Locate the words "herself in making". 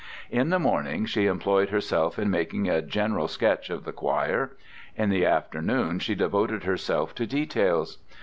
1.69-2.67